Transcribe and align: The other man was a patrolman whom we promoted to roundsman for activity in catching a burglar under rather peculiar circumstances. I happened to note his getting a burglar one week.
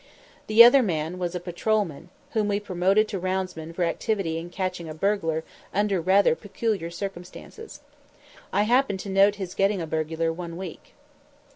The 0.47 0.63
other 0.63 0.81
man 0.81 1.19
was 1.19 1.35
a 1.35 1.39
patrolman 1.39 2.09
whom 2.31 2.47
we 2.47 2.59
promoted 2.59 3.07
to 3.09 3.19
roundsman 3.19 3.71
for 3.71 3.83
activity 3.83 4.39
in 4.39 4.49
catching 4.49 4.89
a 4.89 4.95
burglar 4.95 5.43
under 5.75 6.01
rather 6.01 6.33
peculiar 6.35 6.89
circumstances. 6.89 7.81
I 8.51 8.63
happened 8.63 8.99
to 9.01 9.09
note 9.09 9.35
his 9.35 9.53
getting 9.53 9.79
a 9.79 9.85
burglar 9.85 10.33
one 10.33 10.57
week. 10.57 10.95